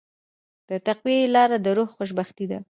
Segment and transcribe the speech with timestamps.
[0.69, 2.59] د تقوی لاره د روح خوشبختي ده.